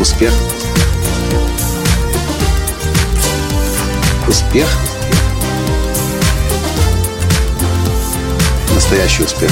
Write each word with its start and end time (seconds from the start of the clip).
Успех. 0.00 0.32
Успех. 4.26 4.66
Настоящий 8.74 9.24
успех. 9.24 9.50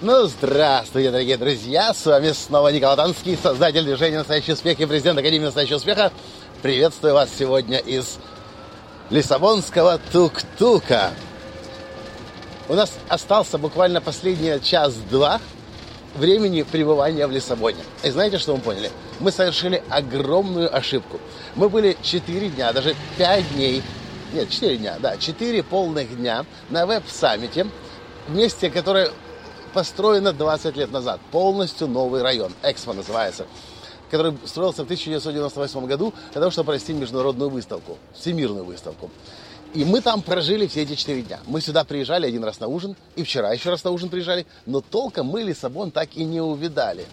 Ну, 0.00 0.26
здравствуйте, 0.26 1.10
дорогие 1.10 1.36
друзья! 1.36 1.92
С 1.92 2.06
вами 2.06 2.32
снова 2.32 2.68
Николай 2.68 2.96
Танский, 2.96 3.36
создатель 3.36 3.84
движения 3.84 4.16
«Настоящий 4.16 4.54
успех» 4.54 4.80
и 4.80 4.86
президент 4.86 5.18
Академии 5.18 5.44
«Настоящего 5.44 5.76
успеха». 5.76 6.10
Приветствую 6.62 7.12
вас 7.12 7.28
сегодня 7.38 7.76
из 7.76 8.18
Лиссабонского 9.10 10.00
Тук-Тука. 10.12 11.10
У 12.70 12.74
нас 12.74 12.90
остался 13.10 13.58
буквально 13.58 14.00
последний 14.00 14.58
час-два 14.62 15.42
времени 16.14 16.62
пребывания 16.62 17.26
в 17.26 17.30
Лиссабоне. 17.30 17.82
И 18.02 18.10
знаете, 18.10 18.38
что 18.38 18.54
мы 18.56 18.62
поняли? 18.62 18.90
Мы 19.20 19.30
совершили 19.32 19.82
огромную 19.88 20.74
ошибку. 20.74 21.18
Мы 21.54 21.68
были 21.68 21.96
4 22.02 22.48
дня, 22.48 22.72
даже 22.72 22.94
5 23.18 23.54
дней, 23.54 23.82
нет, 24.32 24.48
4 24.50 24.76
дня, 24.76 24.96
да, 25.00 25.16
4 25.16 25.62
полных 25.62 26.16
дня 26.16 26.44
на 26.68 26.86
веб-саммите, 26.86 27.66
месте, 28.28 28.70
которое 28.70 29.10
построено 29.72 30.32
20 30.32 30.76
лет 30.76 30.90
назад. 30.92 31.20
Полностью 31.30 31.88
новый 31.88 32.22
район, 32.22 32.52
Экспо 32.62 32.92
называется 32.92 33.46
который 34.10 34.36
строился 34.44 34.82
в 34.82 34.86
1998 34.86 35.86
году 35.86 36.12
для 36.32 36.40
того, 36.40 36.50
чтобы 36.50 36.66
провести 36.66 36.92
международную 36.92 37.48
выставку, 37.48 37.96
всемирную 38.12 38.64
выставку. 38.64 39.08
И 39.72 39.84
мы 39.84 40.00
там 40.00 40.20
прожили 40.20 40.66
все 40.66 40.82
эти 40.82 40.96
четыре 40.96 41.22
дня. 41.22 41.38
Мы 41.46 41.60
сюда 41.60 41.84
приезжали 41.84 42.26
один 42.26 42.42
раз 42.42 42.58
на 42.58 42.66
ужин, 42.66 42.96
и 43.14 43.22
вчера 43.22 43.52
еще 43.52 43.70
раз 43.70 43.84
на 43.84 43.92
ужин 43.92 44.08
приезжали, 44.08 44.46
но 44.66 44.80
толком 44.80 45.26
мы 45.26 45.42
Лиссабон 45.42 45.92
так 45.92 46.16
и 46.16 46.24
не 46.24 46.40
увидали. 46.40 47.06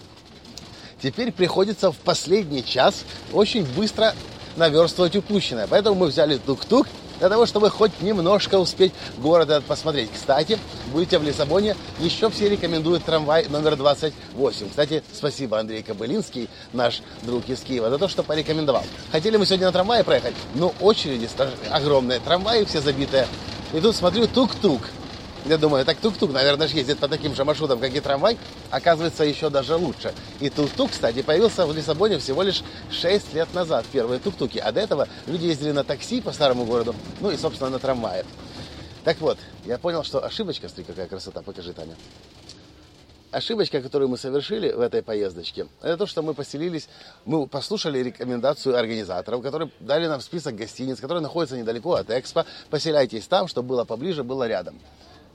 Теперь 1.02 1.31
приходится 1.31 1.91
в 1.91 1.97
последний 1.97 2.66
час 2.66 3.05
очень 3.31 3.64
быстро 3.64 4.16
наверстывать 4.55 5.16
упущенное. 5.16 5.67
Поэтому 5.67 5.95
мы 5.95 6.08
взяли 6.08 6.38
тук-тук 6.38 6.88
для 7.20 7.30
того, 7.30 7.46
чтобы 7.46 7.70
хоть 7.70 8.02
немножко 8.02 8.56
успеть 8.56 8.94
город 9.18 9.50
этот 9.50 9.66
посмотреть. 9.66 10.10
Кстати, 10.14 10.58
будете 10.92 11.18
в 11.20 11.23
Лиссабоне, 11.23 11.76
еще 12.00 12.30
все 12.30 12.50
рекомендуют 12.50 13.04
трамвай 13.04 13.48
номер 13.50 13.76
28. 13.76 14.70
Кстати, 14.70 15.04
спасибо 15.14 15.60
Андрей 15.60 15.84
Кобылинский, 15.84 16.50
наш 16.73 17.02
друг 17.23 17.48
из 17.50 17.62
Киева, 17.62 17.90
за 17.90 17.98
то, 17.98 18.08
что 18.08 18.23
порекомендовал. 18.23 18.84
Хотели 19.12 19.38
мы 19.38 19.45
сегодня 19.45 19.68
на 19.68 19.72
трамвае 19.73 20.04
проехать, 20.04 20.36
но 20.56 20.73
очереди 20.80 21.30
огромные, 21.72 22.20
трамваи 22.20 22.66
все 22.66 22.82
забитые. 22.82 23.28
И 23.73 23.80
тут 23.82 23.95
смотрю, 23.95 24.28
тук-тук. 24.28 24.82
Я 25.48 25.58
думаю, 25.58 25.86
так 25.86 25.98
тук-тук, 26.00 26.34
наверное, 26.34 26.67
ездит 26.67 27.00
по 27.00 27.08
таким 27.08 27.34
же 27.34 27.45
маршрутам, 27.45 27.80
как 27.80 27.95
и 27.95 28.02
трамвай. 28.02 28.38
Оказывается, 28.70 29.23
еще 29.23 29.50
даже 29.50 29.78
лучше. 29.78 30.14
И 30.42 30.50
тук-тук, 30.50 30.92
кстати, 30.92 31.22
появился 31.22 31.66
в 31.66 31.73
Лиссабоне 31.73 32.20
всего 32.20 32.44
лишь 32.44 32.64
6 32.92 33.34
лет 33.34 33.54
назад, 33.54 33.86
первые 33.94 34.20
тук-туки. 34.20 34.58
А 34.58 34.73
до 34.73 34.81
этого 34.81 35.08
люди 35.26 35.45
ездили 35.45 35.72
на 35.72 35.86
такси 35.86 36.20
по 36.20 36.34
старому 36.34 36.66
городу, 36.66 36.94
ну 37.22 37.31
и, 37.31 37.38
собственно, 37.38 37.70
на 37.70 37.80
трамвае. 37.80 38.26
Так 39.06 39.22
вот, 39.22 39.38
я 39.66 39.78
понял, 39.78 40.04
что 40.04 40.22
ошибочка, 40.22 40.67
смотри, 40.67 40.84
какая 40.84 41.08
красота, 41.08 41.42
покажи, 41.42 41.72
Таня. 41.72 41.95
Ошибочка, 43.32 43.82
которую 43.82 44.09
мы 44.09 44.17
совершили 44.17 44.70
в 44.70 44.82
этой 44.82 45.02
поездочке, 45.02 45.67
это 45.82 45.95
то, 45.95 46.08
что 46.08 46.23
мы 46.23 46.34
поселились, 46.34 46.89
мы 47.23 47.48
послушали 47.48 48.00
рекомендацию 48.00 48.78
организаторов, 48.78 49.42
которые 49.44 49.72
дали 49.80 50.08
нам 50.08 50.20
список 50.20 50.56
гостиниц, 50.56 51.00
которые 51.00 51.22
находятся 51.22 51.58
недалеко 51.58 51.94
от 51.94 52.09
Экспо. 52.09 52.45
Поселяйтесь 52.70 53.28
там, 53.28 53.48
чтобы 53.48 53.70
было 53.70 53.86
поближе, 53.86 54.26
было 54.26 54.45
рядом. 54.45 54.77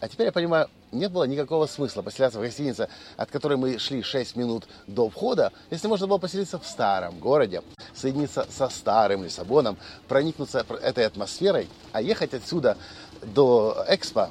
А 0.03 0.09
теперь 0.09 0.27
я 0.27 0.33
понимаю, 0.33 0.69
нет 0.91 1.13
было 1.13 1.23
никакого 1.23 1.67
смысла 1.67 2.03
поселяться 2.03 2.41
в 2.41 2.43
гостинице, 2.43 2.89
от 3.17 3.31
которой 3.31 3.57
мы 3.57 3.79
шли 3.79 4.03
6 4.03 4.35
минут 4.35 4.65
до 4.89 5.09
входа, 5.09 5.53
если 5.71 5.87
можно 5.87 6.09
было 6.09 6.19
поселиться 6.19 6.59
в 6.59 6.67
старом 6.67 7.21
городе, 7.21 7.63
соединиться 7.95 8.45
со 8.51 8.69
старым 8.69 9.23
Лиссабоном, 9.23 9.79
проникнуться 10.09 10.67
этой 10.83 11.07
атмосферой, 11.07 11.69
а 11.93 12.03
ехать 12.03 12.35
отсюда 12.35 12.77
до 13.23 13.85
Экспо 13.89 14.31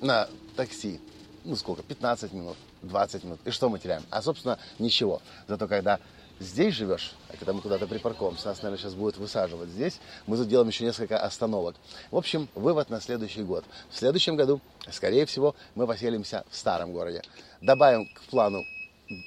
на 0.00 0.28
такси, 0.56 1.00
ну 1.44 1.54
сколько, 1.54 1.84
15 1.84 2.32
минут, 2.32 2.56
20 2.82 3.22
минут. 3.22 3.38
И 3.44 3.52
что 3.52 3.68
мы 3.68 3.78
теряем? 3.78 4.02
А, 4.10 4.22
собственно, 4.22 4.58
ничего. 4.80 5.22
Зато 5.46 5.68
когда 5.68 6.00
здесь 6.42 6.74
живешь, 6.74 7.14
а 7.28 7.36
когда 7.36 7.52
мы 7.52 7.60
куда-то 7.60 7.86
припаркуемся, 7.86 8.48
нас, 8.48 8.62
наверное, 8.62 8.78
сейчас 8.78 8.94
будут 8.94 9.16
высаживать 9.16 9.70
здесь, 9.70 10.00
мы 10.26 10.36
тут 10.36 10.48
делаем 10.48 10.68
еще 10.68 10.84
несколько 10.84 11.18
остановок. 11.18 11.76
В 12.10 12.16
общем, 12.16 12.48
вывод 12.54 12.90
на 12.90 13.00
следующий 13.00 13.42
год. 13.42 13.64
В 13.90 13.96
следующем 13.96 14.36
году, 14.36 14.60
скорее 14.90 15.26
всего, 15.26 15.54
мы 15.74 15.86
поселимся 15.86 16.44
в 16.50 16.56
старом 16.56 16.92
городе. 16.92 17.22
Добавим 17.60 18.06
к 18.12 18.22
плану 18.30 18.64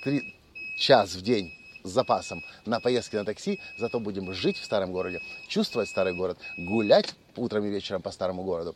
3 0.04 0.36
час 0.78 1.16
в 1.16 1.22
день 1.22 1.54
с 1.84 1.90
запасом 1.90 2.44
на 2.66 2.80
поездки 2.80 3.16
на 3.16 3.26
такси, 3.26 3.60
зато 3.78 4.00
будем 4.00 4.34
жить 4.34 4.58
в 4.58 4.66
старом 4.66 4.92
городе, 4.92 5.22
чувствовать 5.48 5.90
старый 5.90 6.16
город, 6.16 6.38
гулять 6.58 7.16
утром 7.36 7.66
и 7.66 7.70
вечером 7.70 8.02
по 8.02 8.12
старому 8.12 8.44
городу 8.44 8.76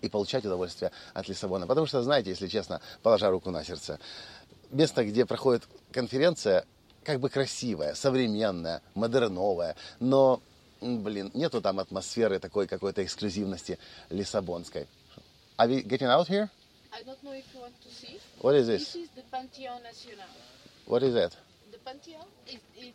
и 0.00 0.08
получать 0.08 0.44
удовольствие 0.44 0.90
от 1.14 1.28
Лиссабона. 1.28 1.66
Потому 1.66 1.86
что, 1.86 2.02
знаете, 2.02 2.30
если 2.30 2.48
честно, 2.48 2.80
положа 3.02 3.30
руку 3.30 3.50
на 3.50 3.64
сердце, 3.64 3.98
место, 4.70 5.04
где 5.04 5.26
проходит 5.26 5.68
конференция, 5.92 6.64
как 7.04 7.20
бы 7.20 7.28
красивая, 7.28 7.94
современная, 7.94 8.80
модерновая, 8.94 9.76
но, 10.00 10.40
блин, 10.80 11.30
нету 11.34 11.60
там 11.60 11.78
атмосферы 11.80 12.38
такой 12.38 12.66
какой-то 12.66 13.04
эксклюзивности 13.04 13.78
лиссабонской. 14.10 14.86
Are 15.58 15.68
we 15.68 15.82
getting 15.82 16.08
out 16.08 16.28
here? 16.28 16.48
I 16.92 17.02
don't 17.04 17.22
know 17.22 17.32
if 17.32 17.44
you 17.54 17.60
want 17.60 17.72
to 17.82 17.88
see. 17.88 18.18
What 18.40 18.54
is 18.54 18.66
this? 18.66 18.92
This 18.92 19.04
is 19.04 19.08
the 19.16 19.22
Pantheon 19.30 19.82
Nacional. 19.82 20.26
What 20.86 21.02
is 21.02 21.14
that? 21.14 21.32
The 21.70 21.78
Pantheon, 21.78 22.24
it, 22.46 22.60
it, 22.76 22.94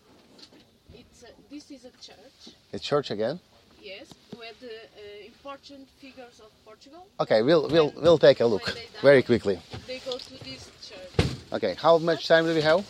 it's 0.93 1.23
a, 1.23 1.27
this 1.49 1.71
is 1.71 1.85
a 1.85 1.91
church, 2.01 2.55
A 2.73 2.79
church 2.79 3.11
again? 3.11 3.39
yes, 3.81 4.07
where 4.35 4.51
the 4.59 4.67
uh, 4.67 5.25
important 5.25 5.87
figures 5.99 6.39
of 6.41 6.49
Portugal, 6.65 7.07
Okay, 7.19 7.41
we'll, 7.41 7.67
we'll, 7.69 7.93
we'll 7.95 8.17
take 8.17 8.39
a 8.41 8.45
look 8.45 8.69
very 9.01 9.23
quickly. 9.23 9.59
they 9.87 9.99
go 9.99 10.17
to 10.17 10.43
this 10.43 10.69
church. 10.87 11.27
Okay, 11.53 11.75
how 11.75 11.97
much 11.97 12.27
time 12.27 12.45
do 12.45 12.53
we 12.53 12.61
have? 12.61 12.85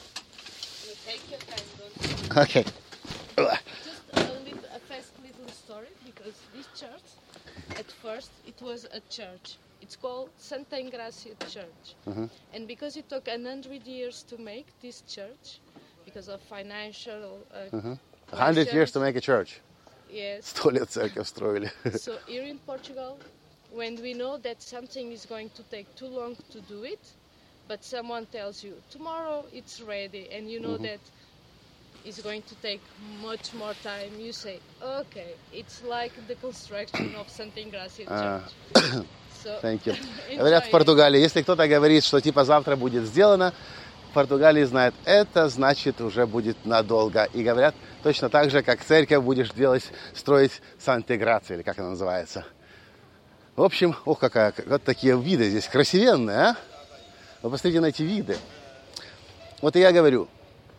Take 1.07 1.31
your 1.31 1.39
time, 1.39 2.43
Okay. 2.43 2.63
Just 2.63 4.01
uh, 4.13 4.19
a, 4.19 4.43
little, 4.43 4.59
a 4.75 4.79
fast 4.89 5.13
little 5.23 5.47
story 5.47 5.87
because 6.05 6.33
this 6.53 6.67
church, 6.77 7.07
at 7.79 7.89
first, 8.03 8.29
it 8.45 8.61
was 8.61 8.85
a 8.91 8.99
church. 9.09 9.55
It's 9.81 9.95
called 9.95 10.29
Santa 10.37 10.75
Engracia 10.75 11.35
Church. 11.55 11.85
Mm 12.05 12.13
-hmm. 12.13 12.29
And 12.53 12.67
because 12.67 12.99
it 12.99 13.07
took 13.09 13.27
100 13.27 13.87
years 13.87 14.23
to 14.23 14.35
make 14.37 14.65
this 14.81 15.03
church, 15.15 15.47
because 16.05 16.27
of 16.33 16.41
financial. 16.41 17.23
Uh, 17.53 17.77
mm 17.77 17.81
-hmm. 17.81 17.97
100 18.31 18.73
years 18.73 18.91
to 18.91 18.99
make 18.99 19.17
a 19.17 19.21
church. 19.21 19.61
Yes. 20.09 20.53
so 22.05 22.11
here 22.27 22.47
in 22.53 22.59
Portugal, 22.65 23.17
when 23.71 23.95
we 24.01 24.11
know 24.13 24.37
that 24.41 24.61
something 24.61 25.11
is 25.11 25.25
going 25.25 25.49
to 25.53 25.63
take 25.69 25.85
too 25.95 26.09
long 26.19 26.35
to 26.53 26.59
do 26.73 26.83
it, 26.83 26.99
but 27.67 27.83
someone 27.83 28.25
tells 28.27 28.63
you 28.63 28.73
tomorrow 28.91 29.45
it's 29.53 29.81
ready, 29.81 30.29
and 30.31 30.49
you 30.49 30.59
know 30.59 30.77
that 30.77 30.99
it's 32.05 32.21
going 32.21 32.41
to 32.43 32.55
take 32.55 32.81
much 33.21 33.53
more 33.53 33.73
time, 33.83 34.11
you 34.19 34.31
say, 34.31 34.59
okay, 34.81 35.33
it's 35.53 35.83
like 35.83 36.13
the 36.27 36.35
construction 36.35 37.15
of 37.15 37.29
Santa 37.29 37.59
Engracia 37.59 38.05
Ah. 38.07 38.41
Church. 38.75 39.05
So 39.43 39.55
Thank 39.61 39.85
you. 39.85 39.95
Говорят 40.35 40.65
в. 40.65 40.71
Португалии, 40.71 41.19
если 41.19 41.43
кто-то 41.43 41.67
говорит, 41.67 42.03
что 42.03 42.19
типа 42.19 42.43
завтра 42.43 42.75
будет 42.75 43.03
сделано, 43.03 43.53
в 44.09 44.13
Португалии 44.15 44.63
знают, 44.63 44.95
это 45.05 45.47
значит 45.47 46.01
уже 46.01 46.25
будет 46.25 46.65
надолго. 46.65 47.25
И 47.35 47.43
говорят 47.43 47.75
точно 48.01 48.29
так 48.29 48.49
же, 48.49 48.63
как 48.63 48.83
церковь 48.83 49.23
будешь 49.23 49.51
делать, 49.51 49.83
строить 50.15 50.53
Санта-Грация, 50.79 51.57
или 51.57 51.61
как 51.61 51.77
она 51.77 51.91
называется. 51.91 52.45
В 53.55 53.61
общем, 53.61 53.95
ох, 54.05 54.17
какая, 54.17 54.55
вот 54.65 54.83
такие 54.83 55.15
виды 55.21 55.49
здесь 55.49 55.67
красивенные, 55.67 56.37
а? 56.37 56.57
Вы 57.41 57.49
посмотрите 57.49 57.81
на 57.81 57.87
эти 57.87 58.03
виды. 58.03 58.37
Вот 59.61 59.75
и 59.75 59.79
я 59.79 59.91
говорю, 59.91 60.27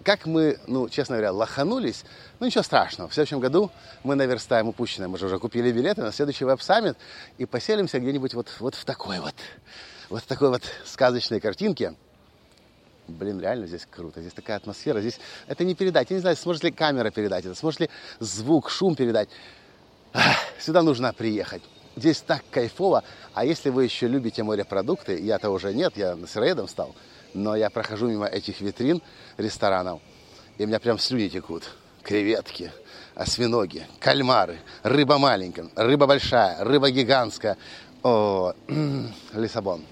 как 0.04 0.26
мы, 0.26 0.58
ну, 0.66 0.88
честно 0.88 1.16
говоря, 1.16 1.32
лоханулись, 1.32 2.04
ну, 2.40 2.46
ничего 2.46 2.62
страшного. 2.62 3.08
В 3.08 3.14
следующем 3.14 3.40
году 3.40 3.70
мы 4.04 4.14
наверстаем 4.14 4.68
упущенное. 4.68 5.08
Мы 5.08 5.18
же 5.18 5.26
уже 5.26 5.38
купили 5.38 5.72
билеты 5.72 6.02
на 6.02 6.12
следующий 6.12 6.44
веб-саммит 6.44 6.96
и 7.36 7.46
поселимся 7.46 7.98
где-нибудь 7.98 8.34
вот, 8.34 8.48
вот 8.60 8.74
в 8.74 8.84
такой 8.84 9.20
вот, 9.20 9.34
вот 10.08 10.22
в 10.22 10.26
такой 10.26 10.50
вот 10.50 10.62
сказочной 10.84 11.40
картинке. 11.40 11.94
Блин, 13.08 13.40
реально 13.40 13.66
здесь 13.66 13.86
круто. 13.90 14.20
Здесь 14.20 14.34
такая 14.34 14.56
атмосфера. 14.58 15.00
Здесь 15.00 15.18
это 15.46 15.64
не 15.64 15.74
передать. 15.74 16.10
Я 16.10 16.16
не 16.16 16.20
знаю, 16.20 16.36
сможет 16.36 16.62
ли 16.64 16.70
камера 16.70 17.10
передать 17.10 17.46
это, 17.46 17.54
сможет 17.54 17.80
ли 17.80 17.90
звук, 18.20 18.70
шум 18.70 18.94
передать. 18.94 19.28
Ах, 20.12 20.36
Сюда 20.58 20.82
нужно 20.82 21.12
приехать. 21.12 21.62
Здесь 21.98 22.20
так 22.20 22.42
кайфово. 22.52 23.02
А 23.34 23.44
если 23.44 23.70
вы 23.70 23.82
еще 23.82 24.06
любите 24.06 24.44
морепродукты, 24.44 25.18
я-то 25.20 25.50
уже 25.50 25.74
нет, 25.74 25.96
я 25.96 26.16
сыроедом 26.26 26.68
стал, 26.68 26.94
но 27.34 27.56
я 27.56 27.70
прохожу 27.70 28.08
мимо 28.08 28.26
этих 28.26 28.60
витрин 28.60 29.02
ресторанов, 29.36 30.00
и 30.58 30.64
у 30.64 30.68
меня 30.68 30.78
прям 30.78 30.98
слюни 30.98 31.28
текут. 31.28 31.64
Креветки, 32.04 32.72
осьминоги, 33.16 33.84
кальмары, 33.98 34.60
рыба 34.84 35.18
маленькая, 35.18 35.68
рыба 35.74 36.06
большая, 36.06 36.64
рыба 36.64 36.90
гигантская. 36.90 37.56
О, 38.04 38.54
Лиссабон. 39.34 39.84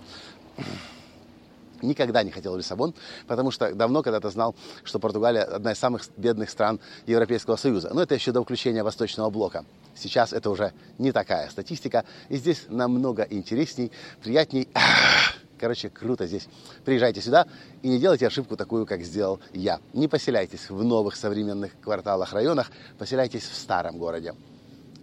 Никогда 1.83 2.23
не 2.23 2.31
хотел 2.31 2.55
в 2.55 2.59
Лиссабон, 2.59 2.95
потому 3.27 3.51
что 3.51 3.75
давно 3.75 4.03
когда-то 4.03 4.31
знал, 4.31 4.55
что 4.85 4.99
Португалия 4.99 5.43
одна 5.43 5.73
из 5.73 5.79
самых 5.79 6.03
бедных 6.17 6.51
стран 6.51 6.81
Европейского 7.07 7.57
Союза. 7.57 7.91
Но 7.93 8.03
это 8.03 8.15
еще 8.15 8.33
до 8.33 8.43
включения 8.43 8.83
Восточного 8.83 9.31
блока. 9.31 9.65
Сейчас 9.95 10.33
это 10.33 10.51
уже 10.51 10.73
не 10.99 11.13
такая 11.13 11.49
статистика, 11.51 12.05
и 12.29 12.37
здесь 12.37 12.67
намного 12.69 13.23
интересней, 13.25 13.93
приятней. 14.23 14.69
Короче, 15.59 15.89
круто 15.89 16.27
здесь. 16.27 16.49
Приезжайте 16.85 17.21
сюда 17.21 17.47
и 17.83 17.89
не 17.89 17.99
делайте 17.99 18.27
ошибку 18.27 18.57
такую, 18.57 18.87
как 18.87 19.03
сделал 19.03 19.41
я. 19.53 19.81
Не 19.95 20.07
поселяйтесь 20.07 20.69
в 20.69 20.85
новых 20.85 21.17
современных 21.17 21.73
кварталах, 21.81 22.33
районах, 22.33 22.71
поселяйтесь 22.99 23.45
в 23.45 23.55
старом 23.55 23.97
городе. 23.97 24.35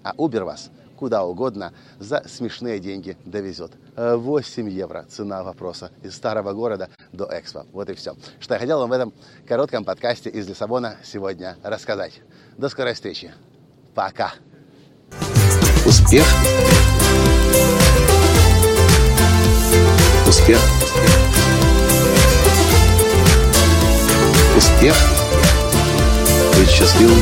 А 0.04 0.14
Uber 0.16 0.44
вас 0.44 0.70
куда 1.04 1.26
угодно 1.26 1.74
за 2.00 2.24
смешные 2.30 2.80
деньги 2.80 3.18
довезет. 3.26 3.74
8 3.98 4.70
евро 4.70 5.04
цена 5.10 5.44
вопроса 5.44 5.92
из 6.02 6.16
старого 6.16 6.54
города 6.54 6.88
до 7.12 7.28
Экспо. 7.30 7.66
Вот 7.74 7.90
и 7.90 7.94
все. 7.94 8.16
Что 8.40 8.54
я 8.54 8.60
хотел 8.62 8.80
вам 8.80 8.90
в 8.90 8.94
этом 8.94 9.14
коротком 9.46 9.84
подкасте 9.84 10.30
из 10.30 10.48
Лиссабона 10.48 10.96
сегодня 11.04 11.58
рассказать. 11.62 12.22
До 12.58 12.70
скорой 12.70 12.94
встречи. 12.94 13.34
Пока. 13.94 14.32
Успех. 15.86 16.26
Успех. 20.26 20.60
Успех. 24.56 24.96
Быть 26.56 26.70
счастливым, 26.70 27.22